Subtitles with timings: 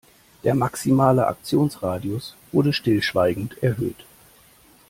[0.43, 4.03] Der maximale Aktionsradius wurde stillschweigend erhöht.